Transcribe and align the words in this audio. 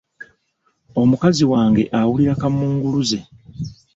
Omukazi 1.01 1.43
wange 1.51 1.83
awulira 1.99 2.33
kaamunguluze. 2.41 3.19